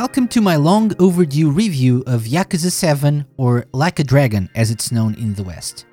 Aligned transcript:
Welcome 0.00 0.28
to 0.28 0.42
my 0.42 0.56
long 0.56 0.92
overdue 0.98 1.50
review 1.50 2.04
of 2.06 2.24
Yakuza 2.24 2.70
7, 2.70 3.24
or 3.38 3.64
Like 3.72 3.98
a 3.98 4.04
Dragon 4.04 4.50
as 4.54 4.70
it's 4.70 4.92
known 4.92 5.14
in 5.14 5.32
the 5.32 5.42
West. 5.42 5.86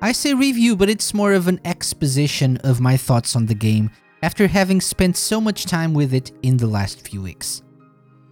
I 0.00 0.12
say 0.12 0.32
review, 0.32 0.74
but 0.74 0.88
it's 0.88 1.12
more 1.12 1.34
of 1.34 1.46
an 1.46 1.60
exposition 1.66 2.56
of 2.64 2.80
my 2.80 2.96
thoughts 2.96 3.36
on 3.36 3.44
the 3.44 3.54
game 3.54 3.90
after 4.22 4.46
having 4.46 4.80
spent 4.80 5.18
so 5.18 5.42
much 5.42 5.66
time 5.66 5.92
with 5.92 6.14
it 6.14 6.32
in 6.42 6.56
the 6.56 6.66
last 6.66 7.06
few 7.06 7.20
weeks. 7.20 7.60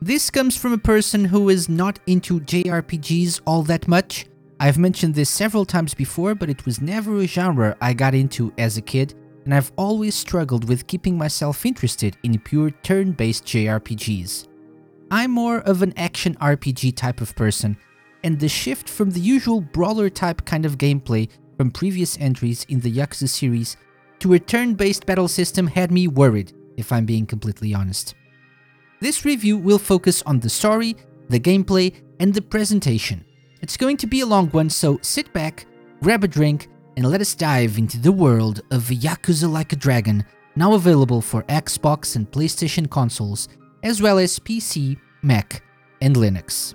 This 0.01 0.31
comes 0.31 0.57
from 0.57 0.73
a 0.73 0.79
person 0.79 1.27
who 1.27 1.51
is 1.51 1.69
not 1.69 1.99
into 2.07 2.41
JRPGs 2.41 3.43
all 3.47 3.63
that 3.65 3.87
much. 3.87 4.25
I've 4.59 4.79
mentioned 4.79 5.15
this 5.15 5.29
several 5.29 5.67
times 5.67 5.93
before, 5.93 6.35
but 6.35 6.49
it 6.49 6.65
was 6.65 6.81
never 6.81 7.19
a 7.19 7.27
genre 7.27 7.77
I 7.83 7.93
got 7.93 8.15
into 8.15 8.51
as 8.57 8.79
a 8.79 8.81
kid, 8.95 9.13
and 9.45 9.55
I've 9.55 9.73
always 9.77 10.15
struggled 10.15 10.67
with 10.67 10.87
keeping 10.87 11.19
myself 11.19 11.67
interested 11.67 12.17
in 12.23 12.41
pure 12.41 12.71
turn 12.71 13.13
based 13.13 13.45
JRPGs. 13.45 14.49
I'm 15.11 15.31
more 15.31 15.61
of 15.61 15.81
an 15.83 15.95
action 15.97 16.35
RPG 16.35 16.95
type 16.97 17.23
of 17.23 17.35
person, 17.35 17.79
and 18.23 18.39
the 18.39 18.49
shift 18.49 18.91
from 18.91 19.11
the 19.11 19.21
usual 19.21 19.63
brawler 19.63 20.11
type 20.11 20.45
kind 20.45 20.67
of 20.67 20.77
gameplay 20.77 21.31
from 21.57 21.71
previous 21.71 22.19
entries 22.21 22.67
in 22.69 22.81
the 22.81 22.93
Yakuza 22.93 23.29
series 23.29 23.77
to 24.19 24.35
a 24.35 24.39
turn 24.39 24.75
based 24.75 25.07
battle 25.07 25.29
system 25.29 25.67
had 25.67 25.91
me 25.91 26.09
worried, 26.09 26.53
if 26.77 26.93
I'm 26.93 27.07
being 27.07 27.25
completely 27.25 27.73
honest. 27.73 28.15
This 29.01 29.25
review 29.25 29.57
will 29.57 29.79
focus 29.79 30.23
on 30.27 30.41
the 30.41 30.51
story, 30.51 30.97
the 31.29 31.41
gameplay, 31.41 31.95
and 32.21 32.35
the 32.35 32.43
presentation. 32.43 33.25
It's 33.63 33.77
going 33.77 33.97
to 33.99 34.07
be 34.07 34.21
a 34.21 34.27
long 34.27 34.49
one, 34.49 34.69
so 34.69 34.99
sit 35.03 35.33
back, 35.33 35.67
grab 36.03 36.23
a 36.23 36.29
drink, 36.29 36.69
and 36.97 37.07
let 37.07 37.21
us 37.21 37.35
dive 37.35 37.79
into 37.79 37.99
the 37.99 38.13
world 38.13 38.61
of 38.71 38.83
Yakuza 38.85 39.51
Like 39.51 39.73
a 39.73 39.77
Dragon, 39.77 40.25
now 40.55 40.75
available 40.75 41.23
for 41.23 41.45
Xbox 41.45 42.17
and 42.17 42.31
PlayStation 42.31 42.91
consoles, 42.91 43.49
as 43.89 44.03
well 44.03 44.19
as 44.19 44.39
PC, 44.39 44.99
Mac, 45.23 45.63
and 46.03 46.15
Linux. 46.15 46.75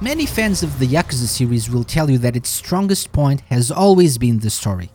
Many 0.00 0.24
fans 0.24 0.62
of 0.62 0.78
the 0.78 0.86
Yakuza 0.86 1.26
series 1.26 1.68
will 1.68 1.82
tell 1.82 2.08
you 2.08 2.18
that 2.18 2.36
its 2.36 2.48
strongest 2.48 3.10
point 3.10 3.40
has 3.42 3.72
always 3.72 4.18
been 4.18 4.38
the 4.38 4.50
story. 4.50 4.90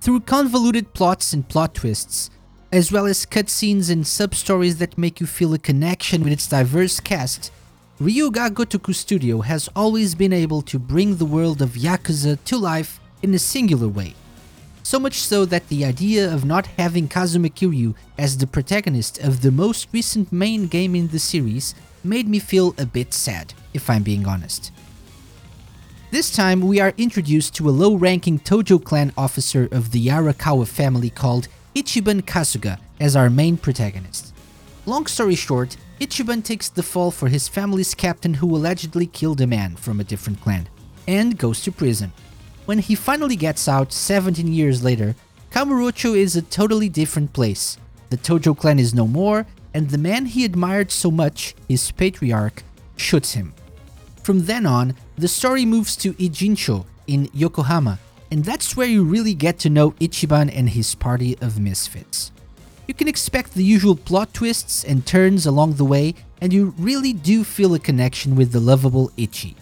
Through 0.00 0.20
convoluted 0.20 0.94
plots 0.94 1.34
and 1.34 1.46
plot 1.46 1.74
twists, 1.74 2.30
as 2.72 2.90
well 2.90 3.04
as 3.04 3.26
cutscenes 3.26 3.90
and 3.90 4.06
sub-stories 4.06 4.78
that 4.78 4.96
make 4.96 5.20
you 5.20 5.26
feel 5.26 5.52
a 5.52 5.58
connection 5.58 6.24
with 6.24 6.32
its 6.32 6.48
diverse 6.48 7.00
cast, 7.00 7.52
Ryu 7.98 8.30
Ga 8.30 8.50
Gotoku 8.50 8.94
Studio 8.94 9.40
has 9.40 9.70
always 9.74 10.14
been 10.14 10.34
able 10.34 10.60
to 10.60 10.78
bring 10.78 11.16
the 11.16 11.24
world 11.24 11.62
of 11.62 11.70
Yakuza 11.70 12.36
to 12.44 12.58
life 12.58 13.00
in 13.22 13.32
a 13.32 13.38
singular 13.38 13.88
way. 13.88 14.14
So 14.82 15.00
much 15.00 15.14
so 15.14 15.46
that 15.46 15.66
the 15.68 15.82
idea 15.82 16.30
of 16.30 16.44
not 16.44 16.66
having 16.76 17.08
Kazuma 17.08 17.48
Kiryu 17.48 17.94
as 18.18 18.36
the 18.36 18.46
protagonist 18.46 19.18
of 19.20 19.40
the 19.40 19.50
most 19.50 19.88
recent 19.94 20.30
main 20.30 20.66
game 20.66 20.94
in 20.94 21.08
the 21.08 21.18
series 21.18 21.74
made 22.04 22.28
me 22.28 22.38
feel 22.38 22.74
a 22.76 22.84
bit 22.84 23.14
sad, 23.14 23.54
if 23.72 23.88
I'm 23.88 24.02
being 24.02 24.26
honest. 24.26 24.72
This 26.10 26.30
time, 26.30 26.60
we 26.60 26.78
are 26.78 26.92
introduced 26.98 27.54
to 27.54 27.68
a 27.70 27.72
low 27.72 27.94
ranking 27.94 28.38
Tojo 28.38 28.78
clan 28.84 29.10
officer 29.16 29.70
of 29.72 29.92
the 29.92 30.08
Arakawa 30.08 30.68
family 30.68 31.08
called 31.08 31.48
Ichiban 31.74 32.20
Kasuga 32.20 32.78
as 33.00 33.16
our 33.16 33.30
main 33.30 33.56
protagonist. 33.56 34.34
Long 34.84 35.06
story 35.06 35.34
short, 35.34 35.78
Ichiban 36.00 36.44
takes 36.44 36.68
the 36.68 36.82
fall 36.82 37.10
for 37.10 37.28
his 37.28 37.48
family's 37.48 37.94
captain 37.94 38.34
who 38.34 38.54
allegedly 38.54 39.06
killed 39.06 39.40
a 39.40 39.46
man 39.46 39.76
from 39.76 39.98
a 39.98 40.04
different 40.04 40.42
clan, 40.42 40.68
and 41.08 41.38
goes 41.38 41.62
to 41.62 41.72
prison. 41.72 42.12
When 42.66 42.80
he 42.80 42.94
finally 42.94 43.36
gets 43.36 43.66
out 43.66 43.94
17 43.94 44.52
years 44.52 44.84
later, 44.84 45.16
Kamurocho 45.50 46.14
is 46.14 46.36
a 46.36 46.42
totally 46.42 46.90
different 46.90 47.32
place. 47.32 47.78
The 48.10 48.18
Tojo 48.18 48.54
clan 48.56 48.78
is 48.78 48.94
no 48.94 49.06
more, 49.06 49.46
and 49.72 49.88
the 49.88 49.96
man 49.96 50.26
he 50.26 50.44
admired 50.44 50.92
so 50.92 51.10
much, 51.10 51.54
his 51.66 51.90
patriarch, 51.92 52.62
shoots 52.96 53.32
him. 53.32 53.54
From 54.22 54.44
then 54.44 54.66
on, 54.66 54.96
the 55.16 55.28
story 55.28 55.64
moves 55.64 55.96
to 55.96 56.12
Ijincho 56.14 56.84
in 57.06 57.30
Yokohama, 57.32 57.98
and 58.30 58.44
that's 58.44 58.76
where 58.76 58.86
you 58.86 59.02
really 59.02 59.34
get 59.34 59.58
to 59.60 59.70
know 59.70 59.92
Ichiban 59.92 60.50
and 60.54 60.68
his 60.68 60.94
party 60.94 61.38
of 61.38 61.58
misfits. 61.58 62.32
You 62.86 62.94
can 62.94 63.08
expect 63.08 63.54
the 63.54 63.64
usual 63.64 63.96
plot 63.96 64.32
twists 64.32 64.84
and 64.84 65.06
turns 65.06 65.46
along 65.46 65.74
the 65.74 65.84
way, 65.84 66.14
and 66.40 66.52
you 66.52 66.74
really 66.78 67.12
do 67.12 67.44
feel 67.44 67.74
a 67.74 67.78
connection 67.78 68.36
with 68.36 68.52
the 68.52 68.60
lovable 68.60 69.10
Ichi. 69.16 69.56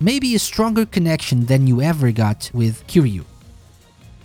Maybe 0.00 0.34
a 0.34 0.38
stronger 0.38 0.86
connection 0.86 1.46
than 1.46 1.66
you 1.66 1.82
ever 1.82 2.12
got 2.12 2.50
with 2.54 2.86
Kiryu. 2.86 3.24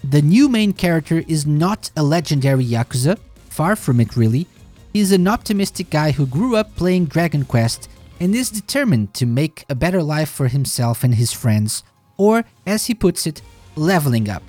The 0.03 0.21
new 0.21 0.47
main 0.47 0.73
character 0.73 1.23
is 1.27 1.45
not 1.45 1.89
a 1.97 2.03
legendary 2.03 2.65
Yakuza, 2.65 3.17
far 3.49 3.75
from 3.75 3.99
it 3.99 4.15
really, 4.15 4.47
He's 4.95 5.11
an 5.11 5.27
optimistic 5.27 5.89
guy 5.89 6.11
who 6.11 6.25
grew 6.25 6.55
up 6.55 6.73
playing 6.77 7.07
Dragon 7.07 7.43
Quest 7.43 7.89
and 8.17 8.33
is 8.33 8.49
determined 8.49 9.13
to 9.15 9.25
make 9.25 9.65
a 9.67 9.75
better 9.75 10.01
life 10.01 10.29
for 10.29 10.47
himself 10.47 11.03
and 11.03 11.15
his 11.15 11.33
friends, 11.33 11.83
or, 12.15 12.45
as 12.65 12.85
he 12.85 12.93
puts 12.93 13.27
it, 13.27 13.41
leveling 13.75 14.29
up. 14.29 14.41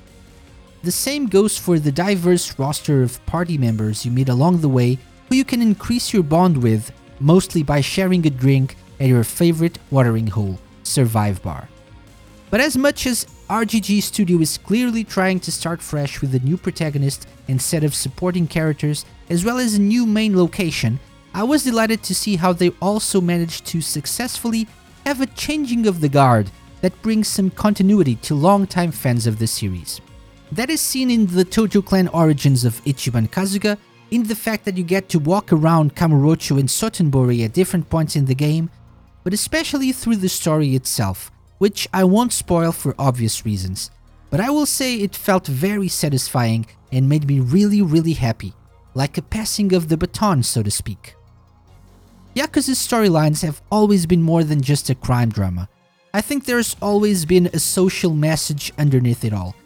The 0.82 0.92
same 0.92 1.26
goes 1.26 1.58
for 1.58 1.78
the 1.78 1.92
diverse 1.92 2.58
roster 2.58 3.02
of 3.02 3.24
party 3.26 3.58
members 3.58 4.04
you 4.04 4.10
meet 4.10 4.28
along 4.28 4.60
the 4.60 4.68
way 4.68 4.98
who 5.28 5.36
you 5.36 5.44
can 5.44 5.60
increase 5.60 6.12
your 6.12 6.22
bond 6.22 6.62
with, 6.62 6.92
mostly 7.18 7.62
by 7.62 7.80
sharing 7.80 8.26
a 8.26 8.30
drink 8.30 8.76
at 9.00 9.08
your 9.08 9.24
favorite 9.24 9.78
watering 9.90 10.26
hole, 10.28 10.58
Survive 10.84 11.42
Bar. 11.42 11.68
But 12.50 12.60
as 12.60 12.76
much 12.76 13.06
as 13.06 13.26
RGG 13.50 14.02
Studio 14.02 14.38
is 14.40 14.58
clearly 14.58 15.02
trying 15.02 15.40
to 15.40 15.52
start 15.52 15.82
fresh 15.82 16.20
with 16.20 16.34
a 16.34 16.38
new 16.40 16.56
protagonist 16.56 17.26
and 17.48 17.60
set 17.60 17.82
of 17.82 17.94
supporting 17.94 18.46
characters, 18.46 19.04
as 19.28 19.44
well 19.44 19.58
as 19.58 19.74
a 19.74 19.80
new 19.80 20.06
main 20.06 20.36
location, 20.36 21.00
I 21.34 21.42
was 21.42 21.64
delighted 21.64 22.02
to 22.04 22.14
see 22.14 22.36
how 22.36 22.52
they 22.52 22.70
also 22.80 23.20
managed 23.20 23.66
to 23.66 23.80
successfully 23.80 24.68
have 25.04 25.20
a 25.20 25.26
changing 25.26 25.86
of 25.86 26.00
the 26.00 26.08
guard 26.08 26.50
that 26.80 27.02
brings 27.02 27.28
some 27.28 27.50
continuity 27.50 28.14
to 28.16 28.34
longtime 28.34 28.92
fans 28.92 29.26
of 29.26 29.38
the 29.38 29.46
series. 29.46 30.00
That 30.52 30.70
is 30.70 30.80
seen 30.80 31.10
in 31.10 31.26
the 31.26 31.44
Tojo 31.44 31.84
clan 31.84 32.08
origins 32.08 32.64
of 32.64 32.82
Ichiban 32.84 33.28
Kasuga, 33.28 33.76
in 34.10 34.22
the 34.22 34.36
fact 34.36 34.64
that 34.64 34.76
you 34.76 34.84
get 34.84 35.08
to 35.08 35.18
walk 35.18 35.52
around 35.52 35.96
Kamurocho 35.96 36.60
and 36.60 36.68
Sotenbori 36.68 37.44
at 37.44 37.52
different 37.52 37.90
points 37.90 38.14
in 38.14 38.26
the 38.26 38.34
game, 38.34 38.70
but 39.24 39.34
especially 39.34 39.90
through 39.90 40.16
the 40.16 40.28
story 40.28 40.76
itself, 40.76 41.32
which 41.58 41.88
I 41.92 42.04
won't 42.04 42.32
spoil 42.32 42.70
for 42.70 42.94
obvious 42.98 43.44
reasons, 43.44 43.90
but 44.30 44.40
I 44.40 44.50
will 44.50 44.66
say 44.66 44.96
it 44.96 45.16
felt 45.16 45.48
very 45.48 45.88
satisfying 45.88 46.66
and 46.92 47.08
made 47.08 47.26
me 47.26 47.40
really, 47.40 47.82
really 47.82 48.12
happy, 48.12 48.54
like 48.94 49.18
a 49.18 49.22
passing 49.22 49.74
of 49.74 49.88
the 49.88 49.96
baton, 49.96 50.44
so 50.44 50.62
to 50.62 50.70
speak. 50.70 51.16
Yakuza's 52.36 52.78
storylines 52.78 53.42
have 53.42 53.62
always 53.72 54.06
been 54.06 54.22
more 54.22 54.44
than 54.44 54.60
just 54.60 54.90
a 54.90 54.94
crime 54.94 55.30
drama. 55.30 55.68
I 56.14 56.20
think 56.20 56.44
there's 56.44 56.76
always 56.80 57.24
been 57.24 57.46
a 57.52 57.58
social 57.58 58.14
message 58.14 58.72
underneath 58.78 59.24
it 59.24 59.32
all. 59.32 59.56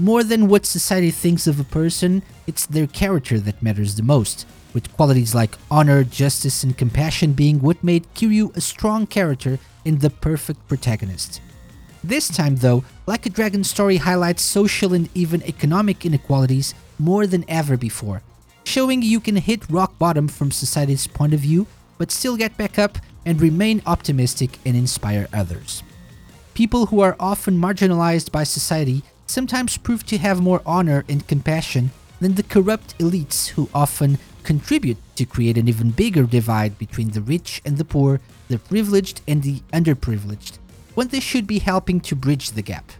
More 0.00 0.22
than 0.22 0.46
what 0.46 0.64
society 0.64 1.10
thinks 1.10 1.48
of 1.48 1.58
a 1.58 1.64
person, 1.64 2.22
it's 2.46 2.66
their 2.66 2.86
character 2.86 3.40
that 3.40 3.60
matters 3.60 3.96
the 3.96 4.04
most, 4.04 4.46
with 4.72 4.92
qualities 4.92 5.34
like 5.34 5.58
honor, 5.72 6.04
justice, 6.04 6.62
and 6.62 6.78
compassion 6.78 7.32
being 7.32 7.60
what 7.60 7.82
made 7.82 8.06
Kiryu 8.14 8.56
a 8.56 8.60
strong 8.60 9.08
character 9.08 9.58
and 9.84 10.00
the 10.00 10.10
perfect 10.10 10.68
protagonist. 10.68 11.40
This 12.04 12.28
time, 12.28 12.56
though, 12.56 12.84
Like 13.06 13.26
a 13.26 13.30
Dragon 13.30 13.64
story 13.64 13.96
highlights 13.96 14.42
social 14.42 14.94
and 14.94 15.08
even 15.16 15.42
economic 15.42 16.06
inequalities 16.06 16.74
more 16.98 17.26
than 17.26 17.44
ever 17.48 17.76
before, 17.76 18.22
showing 18.62 19.02
you 19.02 19.18
can 19.18 19.34
hit 19.36 19.68
rock 19.68 19.98
bottom 19.98 20.28
from 20.28 20.52
society's 20.52 21.08
point 21.08 21.34
of 21.34 21.40
view, 21.40 21.66
but 21.96 22.12
still 22.12 22.36
get 22.36 22.56
back 22.56 22.78
up 22.78 22.98
and 23.26 23.40
remain 23.40 23.82
optimistic 23.84 24.58
and 24.64 24.76
inspire 24.76 25.26
others. 25.32 25.82
People 26.54 26.86
who 26.86 27.00
are 27.00 27.16
often 27.18 27.58
marginalized 27.58 28.30
by 28.30 28.44
society 28.44 29.02
sometimes 29.28 29.76
prove 29.76 30.04
to 30.06 30.18
have 30.18 30.40
more 30.40 30.62
honor 30.66 31.04
and 31.08 31.28
compassion 31.28 31.90
than 32.20 32.34
the 32.34 32.42
corrupt 32.42 32.98
elites 32.98 33.48
who 33.48 33.68
often 33.72 34.18
contribute 34.42 34.96
to 35.14 35.24
create 35.24 35.58
an 35.58 35.68
even 35.68 35.90
bigger 35.90 36.24
divide 36.24 36.78
between 36.78 37.10
the 37.10 37.20
rich 37.20 37.60
and 37.64 37.76
the 37.76 37.84
poor, 37.84 38.20
the 38.48 38.58
privileged 38.58 39.20
and 39.28 39.42
the 39.42 39.60
underprivileged, 39.72 40.58
when 40.94 41.08
they 41.08 41.20
should 41.20 41.46
be 41.46 41.58
helping 41.58 42.00
to 42.00 42.16
bridge 42.16 42.52
the 42.52 42.62
gap. 42.62 42.90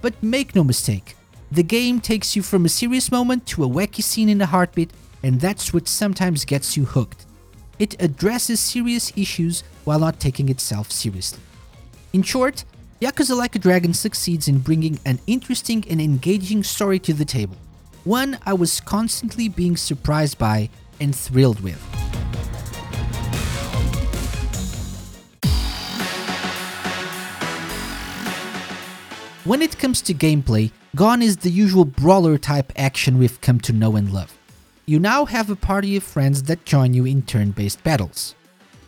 But 0.00 0.20
make 0.22 0.54
no 0.54 0.64
mistake, 0.64 1.14
the 1.50 1.62
game 1.62 2.00
takes 2.00 2.34
you 2.34 2.42
from 2.42 2.64
a 2.64 2.70
serious 2.70 3.12
moment 3.12 3.46
to 3.48 3.64
a 3.64 3.68
wacky 3.68 4.02
scene 4.02 4.30
in 4.30 4.40
a 4.40 4.46
heartbeat, 4.46 4.90
and 5.22 5.40
that's 5.40 5.72
what 5.72 5.86
sometimes 5.86 6.46
gets 6.46 6.76
you 6.76 6.86
hooked. 6.86 7.26
It 7.78 8.00
addresses 8.00 8.58
serious 8.58 9.12
issues 9.16 9.62
while 9.84 9.98
not 9.98 10.18
taking 10.18 10.48
itself 10.48 10.90
seriously. 10.90 11.40
In 12.12 12.22
short, 12.22 12.64
Yakuza 13.02 13.36
Like 13.36 13.56
a 13.56 13.58
Dragon 13.58 13.92
succeeds 13.92 14.46
in 14.46 14.60
bringing 14.60 15.00
an 15.04 15.18
interesting 15.26 15.84
and 15.90 16.00
engaging 16.00 16.62
story 16.62 17.00
to 17.00 17.12
the 17.12 17.24
table, 17.24 17.56
one 18.04 18.38
I 18.46 18.52
was 18.52 18.80
constantly 18.80 19.48
being 19.48 19.76
surprised 19.76 20.38
by 20.38 20.70
and 21.00 21.12
thrilled 21.12 21.58
with. 21.62 21.82
When 29.44 29.62
it 29.62 29.80
comes 29.80 30.00
to 30.02 30.14
gameplay, 30.14 30.70
Gone 30.94 31.22
is 31.22 31.38
the 31.38 31.50
usual 31.50 31.84
brawler 31.84 32.38
type 32.38 32.72
action 32.76 33.18
we've 33.18 33.40
come 33.40 33.58
to 33.62 33.72
know 33.72 33.96
and 33.96 34.12
love. 34.12 34.38
You 34.86 35.00
now 35.00 35.24
have 35.24 35.50
a 35.50 35.56
party 35.56 35.96
of 35.96 36.04
friends 36.04 36.44
that 36.44 36.64
join 36.64 36.94
you 36.94 37.04
in 37.04 37.22
turn 37.22 37.50
based 37.50 37.82
battles. 37.82 38.36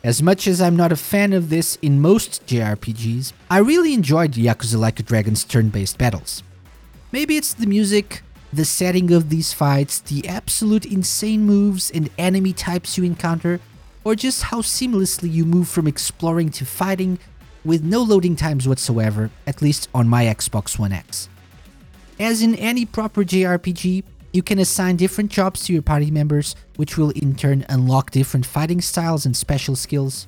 As 0.05 0.21
much 0.21 0.45
as 0.45 0.61
I'm 0.61 0.75
not 0.75 0.91
a 0.91 0.95
fan 0.95 1.33
of 1.33 1.49
this 1.49 1.79
in 1.81 1.99
most 1.99 2.45
JRPGs, 2.45 3.33
I 3.49 3.57
really 3.57 3.91
enjoyed 3.91 4.33
Yakuza 4.33 4.77
Like 4.77 4.99
a 4.99 5.03
Dragon's 5.03 5.43
turn 5.43 5.69
based 5.69 5.97
battles. 5.97 6.43
Maybe 7.11 7.37
it's 7.37 7.55
the 7.55 7.65
music, 7.65 8.21
the 8.53 8.65
setting 8.65 9.11
of 9.11 9.29
these 9.29 9.51
fights, 9.51 10.01
the 10.01 10.27
absolute 10.27 10.85
insane 10.85 11.41
moves 11.47 11.89
and 11.89 12.11
enemy 12.19 12.53
types 12.53 12.99
you 12.99 13.03
encounter, 13.03 13.59
or 14.03 14.13
just 14.13 14.43
how 14.43 14.61
seamlessly 14.61 15.33
you 15.33 15.43
move 15.43 15.67
from 15.67 15.87
exploring 15.87 16.51
to 16.51 16.65
fighting 16.67 17.17
with 17.63 17.83
no 17.83 18.03
loading 18.03 18.35
times 18.35 18.67
whatsoever, 18.67 19.31
at 19.47 19.59
least 19.59 19.89
on 19.91 20.07
my 20.07 20.25
Xbox 20.25 20.77
One 20.77 20.91
X. 20.91 21.29
As 22.19 22.43
in 22.43 22.53
any 22.53 22.85
proper 22.85 23.23
JRPG, 23.23 24.03
you 24.35 24.43
can 24.43 24.59
assign 24.59 24.97
different 24.97 25.31
jobs 25.31 25.65
to 25.65 25.73
your 25.73 25.81
party 25.81 26.11
members, 26.11 26.55
which 26.75 26.97
will 26.97 27.11
in 27.11 27.33
turn 27.35 27.65
unlock 27.69 28.11
different 28.11 28.45
fighting 28.45 28.81
styles 28.81 29.25
and 29.25 29.35
special 29.35 29.77
skills. 29.77 30.27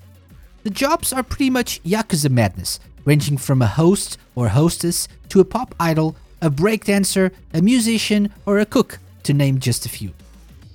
The 0.64 0.70
jobs 0.70 1.12
are 1.12 1.24
pretty 1.24 1.50
much 1.50 1.84
Yakuza 1.84 2.30
madness, 2.30 2.80
ranging 3.04 3.38
from 3.38 3.62
a 3.62 3.68
host 3.68 4.18
or 4.34 4.48
hostess 4.48 5.10
to 5.30 5.42
a 5.42 5.46
pop 5.46 5.76
idol, 5.78 6.16
a 6.42 6.50
breakdancer, 6.50 7.32
a 7.54 7.62
musician, 7.62 8.34
or 8.46 8.60
a 8.60 8.66
cook, 8.66 9.00
to 9.24 9.34
name 9.34 9.60
just 9.60 9.86
a 9.86 9.90
few. 9.90 10.14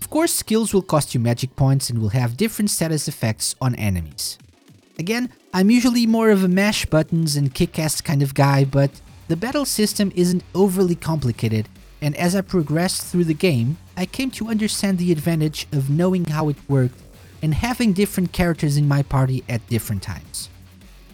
Of 0.03 0.11
course, 0.11 0.35
skills 0.35 0.75
will 0.75 0.83
cost 0.83 1.15
you 1.15 1.21
magic 1.21 1.57
points 1.57 1.89
and 1.89 2.01
will 2.01 2.11
have 2.11 2.37
different 2.37 2.71
status 2.71 3.09
effects 3.09 3.55
on 3.63 3.75
enemies. 3.77 4.37
Again, 4.99 5.31
I'm 5.55 5.71
usually 5.71 6.07
more 6.07 6.31
of 6.31 6.45
a 6.45 6.49
mash 6.49 6.85
buttons 6.85 7.37
and 7.37 7.55
kick 7.55 7.79
ass 7.79 8.03
kind 8.03 8.23
of 8.23 8.35
guy, 8.35 8.67
but 8.67 8.91
the 9.29 9.37
battle 9.37 9.65
system 9.65 10.13
isn't 10.15 10.45
overly 10.55 10.95
complicated 10.95 11.67
and 12.03 12.17
as 12.17 12.35
I 12.35 12.41
progressed 12.41 13.07
through 13.07 13.25
the 13.25 13.33
game, 13.33 13.79
I 13.97 14.07
came 14.07 14.33
to 14.33 14.49
understand 14.49 14.99
the 14.99 15.13
advantage 15.13 15.69
of 15.73 15.89
knowing 15.89 16.25
how 16.25 16.49
it 16.49 16.57
worked 16.69 17.01
and 17.41 17.55
having 17.55 17.93
different 17.93 18.33
characters 18.33 18.77
in 18.77 18.89
my 18.89 19.03
party 19.05 19.45
at 19.49 19.67
different 19.69 20.03
times. 20.03 20.51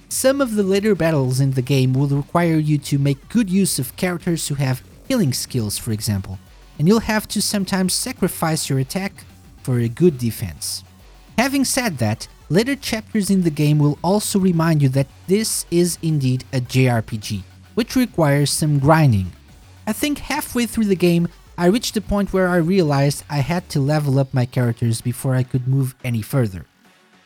Some 0.08 0.40
of 0.40 0.54
the 0.54 0.62
later 0.62 0.94
battles 0.94 1.40
in 1.40 1.52
the 1.52 1.62
game 1.62 1.92
will 1.92 2.08
require 2.08 2.56
you 2.56 2.78
to 2.78 2.98
make 2.98 3.28
good 3.28 3.50
use 3.50 3.78
of 3.78 3.94
characters 3.96 4.48
who 4.48 4.54
have 4.54 4.82
healing 5.06 5.34
skills, 5.34 5.76
for 5.76 5.92
example, 5.92 6.38
and 6.78 6.88
you'll 6.88 7.00
have 7.00 7.28
to 7.28 7.42
sometimes 7.42 7.92
sacrifice 7.92 8.70
your 8.70 8.78
attack 8.78 9.24
for 9.62 9.78
a 9.78 9.88
good 9.88 10.16
defense. 10.16 10.84
Having 11.36 11.66
said 11.66 11.98
that, 11.98 12.28
later 12.48 12.74
chapters 12.74 13.28
in 13.28 13.42
the 13.42 13.50
game 13.50 13.78
will 13.78 13.98
also 14.02 14.38
remind 14.38 14.80
you 14.80 14.88
that 14.88 15.08
this 15.26 15.66
is 15.70 15.98
indeed 16.00 16.44
a 16.54 16.60
JRPG, 16.60 17.42
which 17.74 17.94
requires 17.94 18.50
some 18.50 18.78
grinding, 18.78 19.30
I 19.88 19.94
think 19.94 20.18
halfway 20.18 20.66
through 20.66 20.84
the 20.84 20.94
game, 20.94 21.28
I 21.56 21.64
reached 21.64 21.94
the 21.94 22.02
point 22.02 22.34
where 22.34 22.48
I 22.48 22.56
realized 22.56 23.24
I 23.30 23.38
had 23.38 23.70
to 23.70 23.80
level 23.80 24.18
up 24.18 24.34
my 24.34 24.44
characters 24.44 25.00
before 25.00 25.34
I 25.34 25.42
could 25.42 25.66
move 25.66 25.94
any 26.04 26.20
further. 26.20 26.66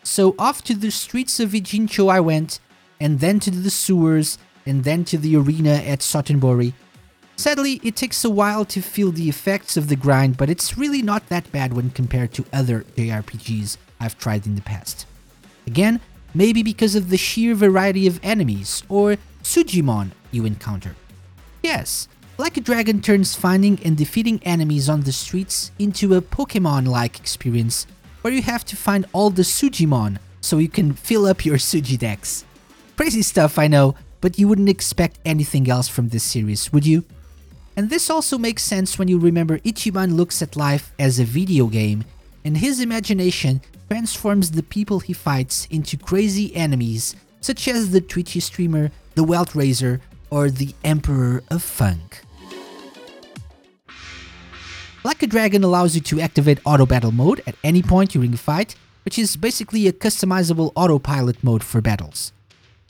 So 0.04 0.36
off 0.38 0.62
to 0.64 0.74
the 0.76 0.92
streets 0.92 1.40
of 1.40 1.50
Ijincho 1.50 2.08
I 2.08 2.20
went, 2.20 2.60
and 3.00 3.18
then 3.18 3.40
to 3.40 3.50
the 3.50 3.68
sewers, 3.68 4.38
and 4.64 4.84
then 4.84 5.04
to 5.06 5.18
the 5.18 5.34
arena 5.34 5.70
at 5.72 6.02
Sotenbori. 6.02 6.72
Sadly, 7.34 7.80
it 7.82 7.96
takes 7.96 8.24
a 8.24 8.30
while 8.30 8.64
to 8.66 8.80
feel 8.80 9.10
the 9.10 9.28
effects 9.28 9.76
of 9.76 9.88
the 9.88 9.96
grind, 9.96 10.36
but 10.36 10.48
it's 10.48 10.78
really 10.78 11.02
not 11.02 11.28
that 11.30 11.50
bad 11.50 11.72
when 11.72 11.90
compared 11.90 12.32
to 12.34 12.46
other 12.52 12.82
JRPGs 12.96 13.76
I've 13.98 14.16
tried 14.16 14.46
in 14.46 14.54
the 14.54 14.62
past. 14.62 15.04
Again, 15.66 16.00
maybe 16.32 16.62
because 16.62 16.94
of 16.94 17.10
the 17.10 17.16
sheer 17.16 17.56
variety 17.56 18.06
of 18.06 18.20
enemies, 18.22 18.84
or 18.88 19.16
Sujimon 19.42 20.12
you 20.30 20.44
encounter. 20.44 20.94
Yes, 21.64 22.06
like 22.38 22.56
a 22.56 22.60
Dragon 22.60 23.00
turns 23.00 23.34
finding 23.34 23.78
and 23.84 23.96
defeating 23.96 24.40
enemies 24.42 24.88
on 24.88 25.02
the 25.02 25.12
streets 25.12 25.70
into 25.78 26.14
a 26.14 26.22
Pokemon-like 26.22 27.18
experience 27.20 27.86
where 28.22 28.32
you 28.32 28.42
have 28.42 28.64
to 28.64 28.76
find 28.76 29.06
all 29.12 29.30
the 29.30 29.42
Sujimon 29.42 30.18
so 30.40 30.58
you 30.58 30.68
can 30.68 30.92
fill 30.92 31.26
up 31.26 31.44
your 31.44 31.56
Sujidex. 31.56 32.44
Crazy 32.96 33.22
stuff, 33.22 33.58
I 33.58 33.68
know, 33.68 33.94
but 34.20 34.38
you 34.38 34.48
wouldn't 34.48 34.68
expect 34.68 35.18
anything 35.24 35.68
else 35.68 35.88
from 35.88 36.08
this 36.08 36.24
series, 36.24 36.72
would 36.72 36.86
you? 36.86 37.04
And 37.76 37.90
this 37.90 38.10
also 38.10 38.38
makes 38.38 38.62
sense 38.62 38.98
when 38.98 39.08
you 39.08 39.18
remember 39.18 39.58
Ichiban 39.58 40.16
looks 40.16 40.42
at 40.42 40.56
life 40.56 40.92
as 40.98 41.18
a 41.18 41.24
video 41.24 41.66
game, 41.66 42.04
and 42.44 42.56
his 42.56 42.80
imagination 42.80 43.60
transforms 43.88 44.50
the 44.50 44.62
people 44.62 45.00
he 45.00 45.12
fights 45.12 45.66
into 45.70 45.96
crazy 45.96 46.54
enemies, 46.54 47.16
such 47.40 47.68
as 47.68 47.90
the 47.90 48.00
Twitchy 48.00 48.40
streamer, 48.40 48.90
the 49.14 49.24
Welt 49.24 49.54
Raiser, 49.54 50.00
or 50.32 50.48
the 50.48 50.74
Emperor 50.82 51.42
of 51.50 51.62
Funk. 51.62 52.22
Like 55.04 55.22
a 55.22 55.26
Dragon 55.26 55.62
allows 55.62 55.94
you 55.94 56.00
to 56.00 56.20
activate 56.20 56.58
auto 56.64 56.86
battle 56.86 57.12
mode 57.12 57.42
at 57.46 57.54
any 57.62 57.82
point 57.82 58.12
during 58.12 58.32
a 58.32 58.38
fight, 58.38 58.74
which 59.04 59.18
is 59.18 59.36
basically 59.36 59.86
a 59.86 59.92
customizable 59.92 60.72
autopilot 60.74 61.44
mode 61.44 61.62
for 61.62 61.82
battles. 61.82 62.32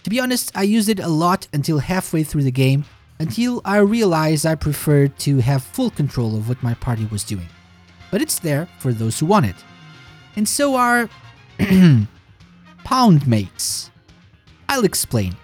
To 0.04 0.10
be 0.10 0.20
honest, 0.20 0.52
I 0.54 0.62
used 0.62 0.88
it 0.88 1.00
a 1.00 1.08
lot 1.08 1.48
until 1.52 1.80
halfway 1.80 2.22
through 2.22 2.44
the 2.44 2.52
game, 2.52 2.84
until 3.18 3.60
I 3.64 3.78
realized 3.78 4.46
I 4.46 4.54
preferred 4.54 5.18
to 5.20 5.38
have 5.38 5.64
full 5.64 5.90
control 5.90 6.36
of 6.36 6.48
what 6.48 6.62
my 6.62 6.74
party 6.74 7.06
was 7.06 7.24
doing. 7.24 7.48
But 8.12 8.22
it's 8.22 8.38
there 8.38 8.68
for 8.78 8.92
those 8.92 9.18
who 9.18 9.26
want 9.26 9.46
it. 9.46 9.56
And 10.36 10.48
so 10.48 10.76
are 10.76 11.10
Poundmates. 12.84 13.90
I'll 14.68 14.84
explain. 14.84 15.34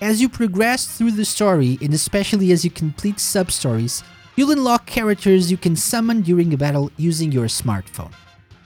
As 0.00 0.20
you 0.20 0.28
progress 0.28 0.86
through 0.86 1.12
the 1.12 1.24
story, 1.24 1.78
and 1.82 1.92
especially 1.92 2.52
as 2.52 2.64
you 2.64 2.70
complete 2.70 3.20
sub-stories, 3.20 4.02
You'll 4.40 4.52
unlock 4.52 4.86
characters 4.86 5.50
you 5.50 5.58
can 5.58 5.76
summon 5.76 6.22
during 6.22 6.54
a 6.54 6.56
battle 6.56 6.90
using 6.96 7.30
your 7.30 7.44
smartphone. 7.44 8.12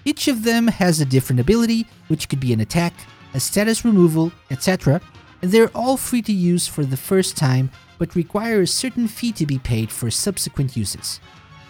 Each 0.04 0.28
of 0.28 0.44
them 0.44 0.69
has 0.69 1.00
a 1.00 1.04
different 1.04 1.40
ability, 1.40 1.88
which 2.06 2.28
could 2.28 2.38
be 2.38 2.52
an 2.52 2.60
attack, 2.60 2.92
a 3.34 3.40
status 3.40 3.84
removal, 3.84 4.31
etc., 4.52 5.00
and 5.42 5.50
they're 5.50 5.75
all 5.75 5.97
free 5.97 6.23
to 6.23 6.32
use 6.32 6.68
for 6.68 6.85
the 6.85 6.97
first 6.97 7.37
time, 7.37 7.73
but 7.99 8.14
require 8.14 8.61
a 8.61 8.68
certain 8.68 9.09
fee 9.09 9.32
to 9.32 9.47
be 9.47 9.59
paid 9.59 9.90
for 9.90 10.12
subsequent 10.12 10.76
uses. 10.76 11.18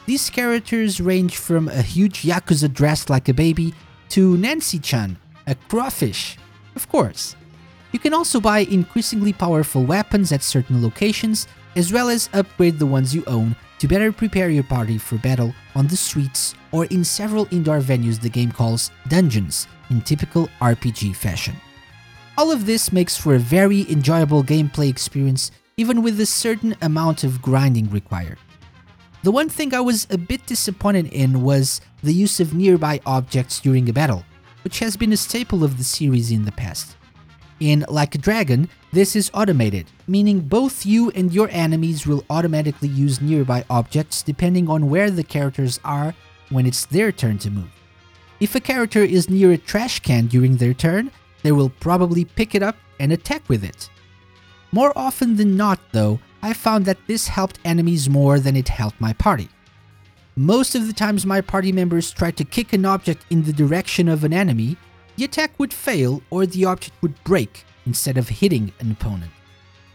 These 0.04 0.28
characters 0.28 1.00
range 1.00 1.38
from 1.38 1.68
a 1.68 1.80
huge 1.80 2.24
Yakuza 2.24 2.70
dressed 2.70 3.08
like 3.08 3.30
a 3.30 3.32
baby 3.32 3.72
to 4.10 4.36
Nancy-chan, 4.36 5.16
a 5.46 5.54
crawfish. 5.54 6.36
Of 6.76 6.90
course. 6.90 7.36
You 7.94 8.00
can 8.00 8.12
also 8.12 8.40
buy 8.40 8.58
increasingly 8.58 9.32
powerful 9.32 9.84
weapons 9.84 10.32
at 10.32 10.42
certain 10.42 10.82
locations, 10.82 11.46
as 11.76 11.92
well 11.92 12.08
as 12.08 12.28
upgrade 12.32 12.80
the 12.80 12.86
ones 12.86 13.14
you 13.14 13.22
own 13.28 13.54
to 13.78 13.86
better 13.86 14.10
prepare 14.10 14.50
your 14.50 14.64
party 14.64 14.98
for 14.98 15.16
battle 15.18 15.54
on 15.76 15.86
the 15.86 15.96
streets 15.96 16.56
or 16.72 16.86
in 16.86 17.04
several 17.04 17.46
indoor 17.52 17.78
venues 17.78 18.20
the 18.20 18.28
game 18.28 18.50
calls 18.50 18.90
dungeons 19.06 19.68
in 19.90 20.00
typical 20.00 20.48
RPG 20.60 21.14
fashion. 21.14 21.54
All 22.36 22.50
of 22.50 22.66
this 22.66 22.90
makes 22.90 23.16
for 23.16 23.36
a 23.36 23.38
very 23.38 23.88
enjoyable 23.88 24.42
gameplay 24.42 24.90
experience 24.90 25.52
even 25.76 26.02
with 26.02 26.18
a 26.18 26.26
certain 26.26 26.74
amount 26.82 27.22
of 27.22 27.40
grinding 27.40 27.88
required. 27.90 28.38
The 29.22 29.30
one 29.30 29.48
thing 29.48 29.72
I 29.72 29.78
was 29.78 30.08
a 30.10 30.18
bit 30.18 30.44
disappointed 30.46 31.12
in 31.12 31.44
was 31.44 31.80
the 32.02 32.12
use 32.12 32.40
of 32.40 32.54
nearby 32.54 33.00
objects 33.06 33.60
during 33.60 33.88
a 33.88 33.92
battle, 33.92 34.24
which 34.64 34.80
has 34.80 34.96
been 34.96 35.12
a 35.12 35.16
staple 35.16 35.62
of 35.62 35.78
the 35.78 35.84
series 35.84 36.32
in 36.32 36.44
the 36.44 36.50
past. 36.50 36.96
In 37.61 37.84
Like 37.88 38.14
a 38.14 38.18
Dragon, 38.18 38.68
this 38.92 39.14
is 39.14 39.30
automated, 39.32 39.87
meaning 40.08 40.40
both 40.40 40.84
you 40.84 41.11
and 41.11 41.32
your 41.32 41.49
enemies 41.50 42.06
will 42.06 42.25
automatically 42.28 42.88
use 42.88 43.20
nearby 43.20 43.64
objects 43.70 44.23
depending 44.23 44.68
on 44.68 44.90
where 44.90 45.11
the 45.11 45.23
characters 45.23 45.78
are 45.84 46.14
when 46.50 46.66
it's 46.66 46.87
their 46.87 47.12
turn 47.12 47.38
to 47.38 47.50
move. 47.50 47.70
If 48.40 48.54
a 48.54 48.61
character 48.61 49.02
is 49.02 49.30
near 49.30 49.52
a 49.52 49.58
trash 49.58 50.00
can 50.00 50.26
during 50.26 50.56
their 50.56 50.75
turn, 50.75 51.12
they 51.42 51.52
will 51.52 51.70
probably 51.70 52.25
pick 52.25 52.54
it 52.54 52.62
up 52.62 52.76
and 52.99 53.12
attack 53.12 53.49
with 53.49 53.62
it. 53.62 53.88
More 54.73 54.92
often 54.96 55.37
than 55.37 55.56
not 55.56 55.78
though, 55.92 56.18
I 56.42 56.52
found 56.52 56.84
that 56.87 57.06
this 57.06 57.28
helped 57.28 57.61
enemies 57.64 58.11
more 58.11 58.40
than 58.40 58.56
it 58.56 58.68
helped 58.68 59.00
my 59.00 59.12
party. 59.12 59.49
Most 60.37 60.75
of 60.75 60.88
the 60.88 60.92
times 60.92 61.25
my 61.25 61.40
party 61.40 61.70
members 61.70 62.11
tried 62.11 62.37
to 62.38 62.44
kick 62.44 62.73
an 62.73 62.84
object 62.84 63.25
in 63.30 63.44
the 63.44 63.52
direction 63.52 64.08
of 64.08 64.25
an 64.25 64.32
enemy, 64.32 64.76
the 65.16 65.25
attack 65.25 65.59
would 65.59 65.73
fail 65.73 66.23
or 66.30 66.47
the 66.47 66.64
object 66.64 66.97
would 67.02 67.23
break 67.25 67.64
instead 67.87 68.16
of 68.16 68.28
hitting 68.28 68.73
an 68.80 68.90
opponent. 68.90 69.30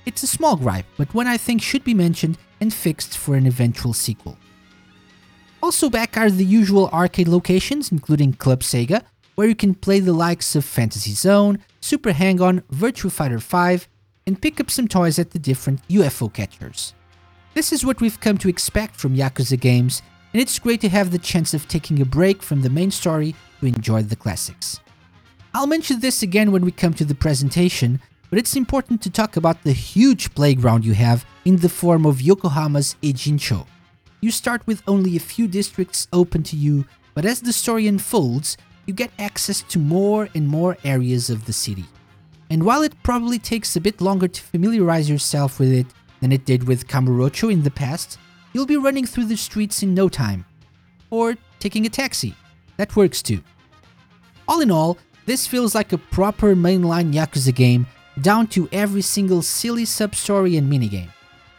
It's 0.05 0.23
a 0.23 0.27
small 0.27 0.55
gripe, 0.55 0.85
but 0.97 1.13
one 1.13 1.27
I 1.27 1.37
think 1.37 1.61
should 1.61 1.83
be 1.83 1.93
mentioned 1.93 2.37
and 2.61 2.73
fixed 2.73 3.17
for 3.17 3.35
an 3.35 3.45
eventual 3.45 3.93
sequel. 3.93 4.37
Also 5.61 5.89
back 5.89 6.17
are 6.17 6.31
the 6.31 6.45
usual 6.45 6.89
arcade 6.89 7.27
locations 7.27 7.91
including 7.91 8.33
Club 8.33 8.61
Sega, 8.61 9.03
where 9.35 9.47
you 9.47 9.55
can 9.55 9.73
play 9.73 9.99
the 9.99 10.13
likes 10.13 10.55
of 10.55 10.65
Fantasy 10.65 11.11
Zone, 11.11 11.59
Super 11.81 12.11
Hang-On, 12.11 12.61
Virtua 12.73 13.11
Fighter 13.11 13.39
5, 13.39 13.87
and 14.27 14.41
pick 14.41 14.59
up 14.59 14.69
some 14.69 14.87
toys 14.87 15.17
at 15.17 15.31
the 15.31 15.39
different 15.39 15.85
UFO 15.87 16.31
catchers. 16.33 16.93
This 17.53 17.71
is 17.73 17.85
what 17.85 18.01
we've 18.01 18.19
come 18.19 18.37
to 18.39 18.49
expect 18.49 18.95
from 18.95 19.15
Yakuza 19.15 19.59
games, 19.59 20.01
and 20.33 20.41
it's 20.41 20.59
great 20.59 20.81
to 20.81 20.89
have 20.89 21.11
the 21.11 21.17
chance 21.17 21.53
of 21.53 21.67
taking 21.67 22.01
a 22.01 22.05
break 22.05 22.43
from 22.43 22.61
the 22.61 22.69
main 22.69 22.91
story 22.91 23.35
to 23.59 23.65
enjoy 23.65 24.03
the 24.03 24.15
classics. 24.15 24.79
I'll 25.51 25.65
mention 25.65 25.99
this 25.99 26.21
again 26.21 26.51
when 26.51 26.63
we 26.63 26.71
come 26.71 26.93
to 26.93 27.03
the 27.03 27.15
presentation, 27.15 27.99
but 28.29 28.37
it's 28.37 28.55
important 28.55 29.01
to 29.01 29.09
talk 29.09 29.35
about 29.35 29.63
the 29.63 29.71
huge 29.71 30.35
playground 30.35 30.85
you 30.85 30.93
have 30.93 31.25
in 31.43 31.57
the 31.57 31.69
form 31.69 32.05
of 32.05 32.21
Yokohama's 32.21 32.95
Ijincho. 33.01 33.65
You 34.21 34.29
start 34.29 34.61
with 34.67 34.83
only 34.87 35.15
a 35.15 35.19
few 35.19 35.47
districts 35.47 36.07
open 36.13 36.43
to 36.43 36.55
you, 36.55 36.85
but 37.15 37.25
as 37.25 37.41
the 37.41 37.51
story 37.51 37.87
unfolds, 37.87 38.57
you 38.85 38.93
get 38.93 39.11
access 39.17 39.63
to 39.63 39.79
more 39.79 40.29
and 40.35 40.47
more 40.47 40.77
areas 40.83 41.31
of 41.31 41.45
the 41.45 41.53
city. 41.53 41.85
And 42.51 42.63
while 42.63 42.83
it 42.83 43.01
probably 43.01 43.39
takes 43.39 43.75
a 43.75 43.81
bit 43.81 44.01
longer 44.01 44.27
to 44.27 44.41
familiarize 44.43 45.09
yourself 45.09 45.59
with 45.59 45.71
it 45.71 45.87
than 46.21 46.31
it 46.31 46.45
did 46.45 46.67
with 46.67 46.87
Kamurocho 46.87 47.51
in 47.51 47.63
the 47.63 47.71
past, 47.71 48.19
you'll 48.53 48.67
be 48.67 48.77
running 48.77 49.07
through 49.07 49.25
the 49.25 49.37
streets 49.37 49.81
in 49.81 49.95
no 49.95 50.09
time. 50.09 50.45
Or 51.09 51.37
taking 51.59 51.87
a 51.87 51.89
taxi. 51.89 52.35
That 52.77 52.95
works 52.95 53.23
too. 53.23 53.41
All 54.47 54.61
in 54.61 54.71
all, 54.71 54.97
this 55.29 55.45
feels 55.45 55.75
like 55.75 55.93
a 55.93 55.97
proper 55.97 56.55
mainline 56.55 57.13
Yakuza 57.13 57.53
game, 57.53 57.85
down 58.19 58.47
to 58.47 58.67
every 58.71 59.03
single 59.03 59.43
silly 59.43 59.85
sub-story 59.85 60.57
and 60.57 60.71
minigame. 60.71 61.09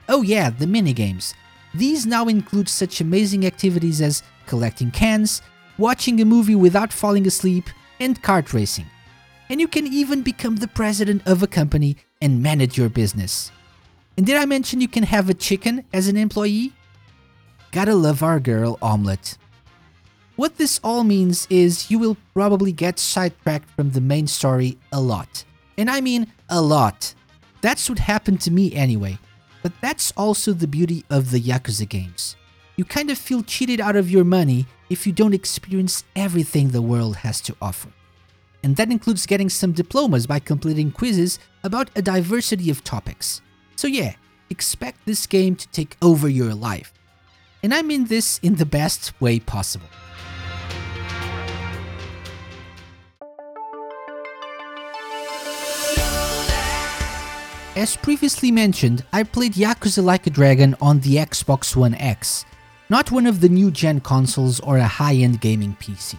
Oh 0.08 0.22
yeah, 0.22 0.50
the 0.50 0.66
minigames. 0.66 1.34
These 1.72 2.04
now 2.04 2.26
include 2.26 2.68
such 2.68 3.00
amazing 3.00 3.46
activities 3.46 4.00
as 4.00 4.24
collecting 4.46 4.90
cans, 4.90 5.40
watching 5.78 6.20
a 6.20 6.24
movie 6.24 6.56
without 6.56 6.92
falling 6.92 7.28
asleep, 7.28 7.70
and 8.00 8.20
kart 8.20 8.52
racing. 8.52 8.86
And 9.48 9.60
you 9.60 9.68
can 9.68 9.86
even 9.86 10.22
become 10.22 10.56
the 10.56 10.66
president 10.66 11.22
of 11.26 11.40
a 11.42 11.46
company 11.46 11.96
and 12.20 12.42
manage 12.42 12.76
your 12.76 12.88
business. 12.88 13.52
And 14.16 14.26
did 14.26 14.34
I 14.34 14.46
mention 14.46 14.80
you 14.80 14.88
can 14.88 15.04
have 15.04 15.30
a 15.30 15.34
chicken 15.34 15.84
as 15.92 16.08
an 16.08 16.16
employee? 16.16 16.72
Gotta 17.70 17.94
love 17.94 18.24
our 18.24 18.40
girl 18.40 18.78
Omelette. 18.82 19.38
What 20.40 20.56
this 20.56 20.80
all 20.82 21.04
means 21.04 21.46
is 21.50 21.90
you 21.90 21.98
will 21.98 22.16
probably 22.32 22.72
get 22.72 22.98
sidetracked 22.98 23.68
from 23.76 23.90
the 23.90 24.00
main 24.00 24.26
story 24.26 24.78
a 24.90 24.98
lot. 24.98 25.44
And 25.76 25.90
I 25.90 26.00
mean 26.00 26.32
a 26.48 26.62
lot. 26.62 27.14
That's 27.60 27.90
what 27.90 27.98
happened 27.98 28.40
to 28.40 28.50
me 28.50 28.74
anyway. 28.74 29.18
But 29.62 29.74
that's 29.82 30.14
also 30.16 30.54
the 30.54 30.66
beauty 30.66 31.04
of 31.10 31.30
the 31.30 31.38
Yakuza 31.38 31.86
games. 31.86 32.36
You 32.76 32.86
kind 32.86 33.10
of 33.10 33.18
feel 33.18 33.42
cheated 33.42 33.82
out 33.82 33.96
of 33.96 34.10
your 34.10 34.24
money 34.24 34.64
if 34.88 35.06
you 35.06 35.12
don't 35.12 35.34
experience 35.34 36.04
everything 36.16 36.70
the 36.70 36.80
world 36.80 37.16
has 37.16 37.42
to 37.42 37.54
offer. 37.60 37.90
And 38.64 38.76
that 38.76 38.90
includes 38.90 39.26
getting 39.26 39.50
some 39.50 39.72
diplomas 39.72 40.26
by 40.26 40.38
completing 40.38 40.90
quizzes 40.90 41.38
about 41.64 41.90
a 41.96 42.00
diversity 42.00 42.70
of 42.70 42.82
topics. 42.82 43.42
So 43.76 43.88
yeah, 43.88 44.14
expect 44.48 45.04
this 45.04 45.26
game 45.26 45.54
to 45.56 45.68
take 45.68 45.98
over 46.00 46.30
your 46.30 46.54
life. 46.54 46.94
And 47.62 47.74
I 47.74 47.82
mean 47.82 48.06
this 48.06 48.40
in 48.42 48.54
the 48.54 48.64
best 48.64 49.12
way 49.20 49.38
possible. 49.38 49.88
As 57.80 57.96
previously 57.96 58.50
mentioned, 58.50 59.06
I 59.10 59.22
played 59.22 59.54
Yakuza 59.54 60.04
Like 60.04 60.26
a 60.26 60.30
Dragon 60.30 60.76
on 60.82 61.00
the 61.00 61.16
Xbox 61.16 61.74
One 61.74 61.94
X, 61.94 62.44
not 62.90 63.10
one 63.10 63.26
of 63.26 63.40
the 63.40 63.48
new 63.48 63.70
gen 63.70 64.00
consoles 64.00 64.60
or 64.60 64.76
a 64.76 64.86
high-end 64.86 65.40
gaming 65.40 65.74
PC. 65.80 66.16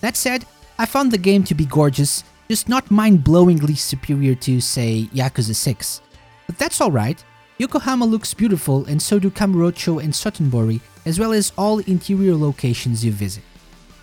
That 0.00 0.16
said, 0.16 0.44
I 0.80 0.86
found 0.86 1.12
the 1.12 1.16
game 1.16 1.44
to 1.44 1.54
be 1.54 1.64
gorgeous, 1.64 2.24
just 2.48 2.68
not 2.68 2.90
mind-blowingly 2.90 3.78
superior 3.78 4.34
to, 4.34 4.60
say, 4.60 5.08
Yakuza 5.14 5.54
6. 5.54 6.02
But 6.48 6.58
that's 6.58 6.80
alright, 6.80 7.24
Yokohama 7.58 8.04
looks 8.04 8.34
beautiful 8.34 8.84
and 8.86 9.00
so 9.00 9.20
do 9.20 9.30
Kamurocho 9.30 10.02
and 10.02 10.12
Sotenbori, 10.12 10.80
as 11.06 11.20
well 11.20 11.32
as 11.32 11.52
all 11.56 11.78
interior 11.78 12.34
locations 12.34 13.04
you 13.04 13.12
visit. 13.12 13.44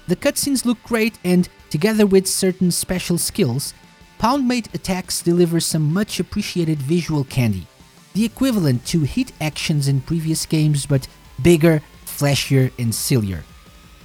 The 0.07 0.15
cutscenes 0.15 0.63
look 0.63 0.81
great 0.83 1.19
and, 1.25 1.49
together 1.69 2.05
with 2.05 2.27
certain 2.27 2.71
special 2.71 3.17
skills, 3.17 3.73
Poundmate 4.19 4.73
attacks 4.73 5.21
deliver 5.21 5.59
some 5.59 5.93
much 5.93 6.19
appreciated 6.19 6.79
visual 6.79 7.23
candy, 7.23 7.67
the 8.13 8.25
equivalent 8.25 8.83
to 8.87 9.01
Heat 9.01 9.31
Actions 9.39 9.87
in 9.87 10.01
previous 10.01 10.47
games 10.47 10.87
but 10.87 11.07
bigger, 11.43 11.83
flashier 12.05 12.71
and 12.79 12.95
sillier. 12.95 13.43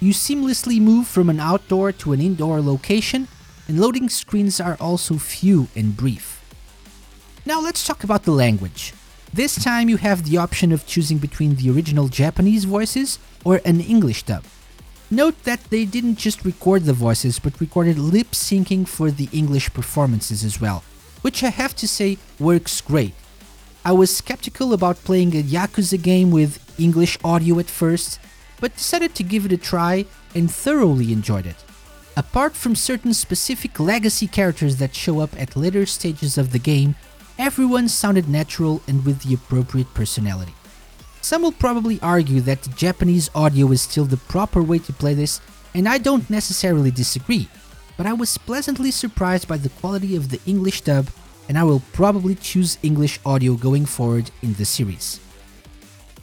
You 0.00 0.12
seamlessly 0.12 0.80
move 0.80 1.06
from 1.06 1.30
an 1.30 1.40
outdoor 1.40 1.92
to 1.92 2.12
an 2.12 2.20
indoor 2.20 2.60
location, 2.60 3.26
and 3.66 3.80
loading 3.80 4.10
screens 4.10 4.60
are 4.60 4.76
also 4.78 5.16
few 5.16 5.68
and 5.74 5.96
brief. 5.96 6.44
Now 7.46 7.60
let's 7.62 7.86
talk 7.86 8.04
about 8.04 8.24
the 8.24 8.32
language. 8.32 8.92
This 9.32 9.64
time 9.64 9.88
you 9.88 9.96
have 9.96 10.24
the 10.28 10.36
option 10.36 10.72
of 10.72 10.86
choosing 10.86 11.16
between 11.16 11.56
the 11.56 11.70
original 11.70 12.08
Japanese 12.08 12.64
voices 12.64 13.18
or 13.44 13.62
an 13.64 13.80
English 13.80 14.24
dub. 14.24 14.44
Note 15.12 15.44
that 15.44 15.64
they 15.64 15.84
didn't 15.84 16.16
just 16.16 16.42
record 16.42 16.84
the 16.84 16.94
voices, 16.94 17.38
but 17.38 17.60
recorded 17.60 17.98
lip 17.98 18.28
syncing 18.28 18.88
for 18.88 19.10
the 19.10 19.28
English 19.30 19.70
performances 19.74 20.42
as 20.42 20.58
well, 20.58 20.82
which 21.20 21.44
I 21.44 21.50
have 21.50 21.76
to 21.76 21.86
say 21.86 22.16
works 22.40 22.80
great. 22.80 23.12
I 23.84 23.92
was 23.92 24.16
skeptical 24.16 24.72
about 24.72 25.04
playing 25.04 25.36
a 25.36 25.42
Yakuza 25.42 26.02
game 26.02 26.30
with 26.30 26.58
English 26.80 27.18
audio 27.22 27.58
at 27.58 27.68
first, 27.68 28.20
but 28.58 28.74
decided 28.74 29.14
to 29.16 29.22
give 29.22 29.44
it 29.44 29.52
a 29.52 29.58
try 29.58 30.06
and 30.34 30.50
thoroughly 30.50 31.12
enjoyed 31.12 31.44
it. 31.44 31.62
Apart 32.16 32.54
from 32.56 32.74
certain 32.74 33.12
specific 33.12 33.78
legacy 33.78 34.26
characters 34.26 34.76
that 34.76 34.94
show 34.94 35.20
up 35.20 35.38
at 35.38 35.56
later 35.56 35.84
stages 35.84 36.38
of 36.38 36.52
the 36.52 36.58
game, 36.58 36.94
everyone 37.38 37.90
sounded 37.90 38.30
natural 38.30 38.80
and 38.88 39.04
with 39.04 39.20
the 39.24 39.34
appropriate 39.34 39.92
personality. 39.92 40.54
Some 41.22 41.42
will 41.42 41.52
probably 41.52 42.00
argue 42.02 42.40
that 42.42 42.62
the 42.62 42.70
Japanese 42.70 43.30
audio 43.32 43.70
is 43.70 43.80
still 43.80 44.04
the 44.04 44.16
proper 44.16 44.60
way 44.60 44.80
to 44.80 44.92
play 44.92 45.14
this, 45.14 45.40
and 45.72 45.88
I 45.88 45.98
don't 45.98 46.28
necessarily 46.28 46.90
disagree, 46.90 47.48
but 47.96 48.06
I 48.06 48.12
was 48.12 48.36
pleasantly 48.38 48.90
surprised 48.90 49.46
by 49.46 49.56
the 49.56 49.68
quality 49.68 50.16
of 50.16 50.30
the 50.30 50.40
English 50.46 50.80
dub, 50.80 51.08
and 51.48 51.56
I 51.56 51.62
will 51.62 51.80
probably 51.92 52.34
choose 52.34 52.76
English 52.82 53.20
audio 53.24 53.54
going 53.54 53.86
forward 53.86 54.32
in 54.42 54.54
the 54.54 54.64
series. 54.64 55.20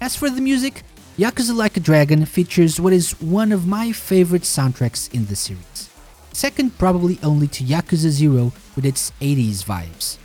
As 0.01 0.17
for 0.17 0.29
the 0.29 0.41
music, 0.41 0.83
Yakuza 1.17 1.55
Like 1.55 1.77
a 1.77 1.79
Dragon 1.79 2.25
features 2.25 2.79
what 2.79 2.91
is 2.91 3.11
one 3.21 3.53
of 3.53 3.65
my 3.65 3.93
favorite 3.93 4.43
soundtracks 4.43 5.13
in 5.13 5.25
the 5.27 5.35
series. 5.35 5.89
Second 6.33 6.77
probably 6.77 7.19
only 7.23 7.47
to 7.47 7.63
Yakuza 7.63 8.09
0 8.09 8.51
with 8.75 8.85
its 8.85 9.11
80s 9.21 9.63
vibes. 9.63 10.17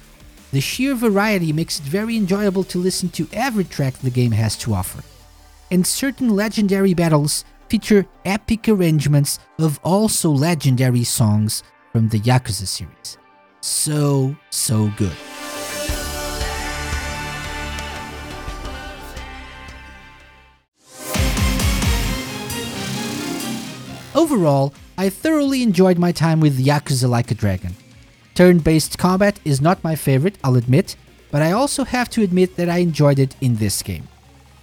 The 0.54 0.60
sheer 0.60 0.94
variety 0.94 1.52
makes 1.52 1.80
it 1.80 1.84
very 1.84 2.16
enjoyable 2.16 2.62
to 2.62 2.78
listen 2.78 3.08
to 3.08 3.26
every 3.32 3.64
track 3.64 3.94
the 3.94 4.08
game 4.08 4.30
has 4.30 4.54
to 4.58 4.72
offer. 4.72 5.02
And 5.72 5.84
certain 5.84 6.28
legendary 6.28 6.94
battles 6.94 7.44
feature 7.68 8.06
epic 8.24 8.68
arrangements 8.68 9.40
of 9.58 9.80
also 9.82 10.30
legendary 10.30 11.02
songs 11.02 11.64
from 11.90 12.08
the 12.08 12.20
Yakuza 12.20 12.68
series. 12.68 13.18
So, 13.62 14.36
so 14.50 14.92
good. 14.96 15.10
Overall, 24.14 24.72
I 24.96 25.08
thoroughly 25.08 25.64
enjoyed 25.64 25.98
my 25.98 26.12
time 26.12 26.38
with 26.38 26.64
Yakuza 26.64 27.08
Like 27.08 27.32
a 27.32 27.34
Dragon. 27.34 27.74
Turn-based 28.34 28.98
combat 28.98 29.38
is 29.44 29.60
not 29.60 29.84
my 29.84 29.94
favorite, 29.94 30.38
I'll 30.42 30.56
admit, 30.56 30.96
but 31.30 31.40
I 31.40 31.52
also 31.52 31.84
have 31.84 32.10
to 32.10 32.22
admit 32.22 32.56
that 32.56 32.68
I 32.68 32.78
enjoyed 32.78 33.20
it 33.20 33.36
in 33.40 33.56
this 33.56 33.80
game. 33.80 34.08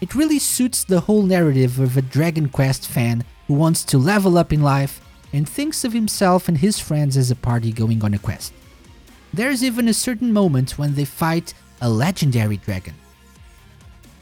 It 0.02 0.14
really 0.14 0.40
suits 0.40 0.84
the 0.84 1.02
whole 1.02 1.24
narrative 1.24 1.80
of 1.80 1.96
a 1.96 2.02
Dragon 2.02 2.50
Quest 2.50 2.88
fan 2.88 3.24
who 3.48 3.54
wants 3.54 3.86
to 3.86 3.98
level 3.98 4.38
up 4.38 4.52
in 4.52 4.62
life 4.62 5.00
and 5.32 5.48
thinks 5.48 5.86
of 5.86 5.94
himself 5.94 6.50
and 6.50 6.58
his 6.58 6.80
friends 6.80 7.16
as 7.16 7.32
a 7.32 7.36
party 7.36 7.72
going 7.72 8.04
on 8.04 8.14
a 8.14 8.20
quest. 8.20 8.52
There's 9.34 9.64
even 9.64 9.88
a 9.88 9.94
certain 9.94 10.34
moment 10.34 10.78
when 10.78 10.96
they 10.96 11.06
fight 11.06 11.54
a 11.80 11.90
legendary 11.90 12.58
dragon. 12.58 12.96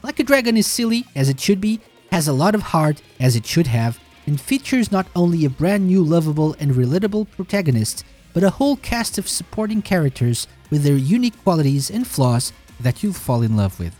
Like 0.02 0.20
a 0.20 0.24
Dragon 0.24 0.56
is 0.56 0.68
silly, 0.68 1.06
as 1.16 1.28
it 1.28 1.40
should 1.40 1.60
be, 1.60 1.80
has 2.12 2.28
a 2.28 2.32
lot 2.32 2.54
of 2.54 2.62
heart, 2.62 3.02
as 3.18 3.34
it 3.34 3.44
should 3.44 3.66
have, 3.66 3.98
and 4.26 4.40
features 4.40 4.92
not 4.92 5.08
only 5.16 5.44
a 5.44 5.50
brand 5.50 5.88
new 5.88 6.04
lovable 6.04 6.54
and 6.60 6.72
relatable 6.72 7.30
protagonist, 7.32 8.04
but 8.32 8.42
a 8.42 8.50
whole 8.50 8.76
cast 8.76 9.18
of 9.18 9.28
supporting 9.28 9.82
characters 9.82 10.46
with 10.70 10.82
their 10.82 10.96
unique 10.96 11.42
qualities 11.42 11.90
and 11.90 12.06
flaws 12.06 12.52
that 12.78 13.02
you'll 13.02 13.12
fall 13.12 13.42
in 13.42 13.56
love 13.56 13.78
with. 13.78 13.94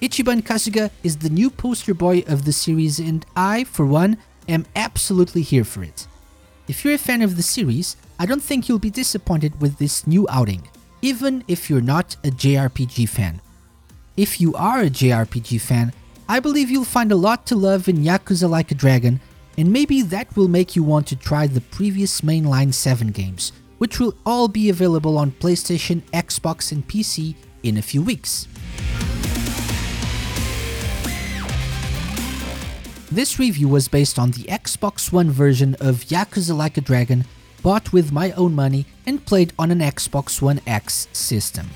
Ichiban 0.00 0.42
Kasuga 0.42 0.90
is 1.02 1.18
the 1.18 1.28
new 1.28 1.50
poster 1.50 1.92
boy 1.92 2.24
of 2.26 2.44
the 2.44 2.52
series 2.52 2.98
and 2.98 3.26
I, 3.36 3.64
for 3.64 3.84
one, 3.84 4.16
am 4.48 4.64
absolutely 4.74 5.42
here 5.42 5.64
for 5.64 5.82
it. 5.82 6.06
If 6.68 6.84
you're 6.84 6.94
a 6.94 6.98
fan 6.98 7.20
of 7.20 7.36
the 7.36 7.42
series, 7.42 7.96
I 8.18 8.26
don't 8.26 8.42
think 8.42 8.68
you'll 8.68 8.78
be 8.78 8.90
disappointed 8.90 9.60
with 9.60 9.78
this 9.78 10.06
new 10.06 10.26
outing, 10.30 10.68
even 11.02 11.44
if 11.48 11.68
you're 11.68 11.80
not 11.80 12.16
a 12.24 12.28
JRPG 12.30 13.08
fan. 13.08 13.40
If 14.16 14.40
you 14.40 14.54
are 14.54 14.80
a 14.80 14.90
JRPG 14.90 15.60
fan, 15.60 15.92
I 16.28 16.40
believe 16.40 16.70
you'll 16.70 16.84
find 16.84 17.10
a 17.10 17.16
lot 17.16 17.44
to 17.46 17.56
love 17.56 17.88
in 17.88 18.04
Yakuza 18.04 18.48
Like 18.48 18.70
a 18.70 18.74
Dragon 18.74 19.20
and 19.60 19.70
maybe 19.70 20.00
that 20.00 20.34
will 20.36 20.48
make 20.48 20.74
you 20.74 20.82
want 20.82 21.06
to 21.06 21.14
try 21.14 21.46
the 21.46 21.60
previous 21.60 22.22
mainline 22.22 22.72
7 22.72 23.08
games, 23.08 23.52
which 23.76 24.00
will 24.00 24.14
all 24.24 24.48
be 24.48 24.70
available 24.70 25.18
on 25.18 25.32
PlayStation, 25.32 26.00
Xbox 26.12 26.72
and 26.72 26.88
PC 26.88 27.34
in 27.62 27.76
a 27.76 27.82
few 27.82 28.00
weeks. 28.00 28.48
This 33.12 33.38
review 33.38 33.68
was 33.68 33.86
based 33.86 34.18
on 34.18 34.30
the 34.30 34.44
Xbox 34.44 35.12
One 35.12 35.30
version 35.30 35.74
of 35.78 36.06
Yakuza 36.06 36.56
Like 36.56 36.78
a 36.78 36.80
Dragon, 36.80 37.26
bought 37.62 37.92
with 37.92 38.12
my 38.12 38.32
own 38.32 38.54
money 38.54 38.86
and 39.04 39.26
played 39.26 39.52
on 39.58 39.70
an 39.70 39.80
Xbox 39.80 40.40
One 40.40 40.62
X 40.66 41.06
system. 41.12 41.68